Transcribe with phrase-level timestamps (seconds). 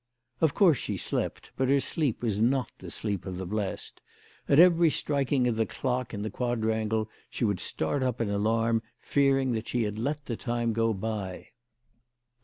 [0.39, 4.01] Of course she slept, but her sleep was not the sleep of the blest.
[4.49, 8.81] At every striking of the clock in the quadrangle she would start up in alarm,
[8.99, 11.49] fearing that she had let the time go by.